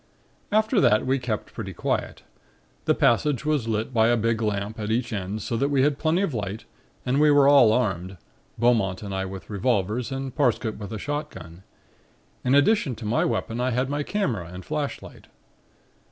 [0.51, 2.23] "After that we kept pretty quiet.
[2.85, 5.99] The passage was lit by a big lamp at each end so that we had
[5.99, 6.65] plenty of light
[7.05, 8.17] and we were all armed,
[8.57, 11.61] Beaumont and I with revolvers and Parsket with a shotgun.
[12.43, 15.27] In addition to my weapon I had my camera and flashlight.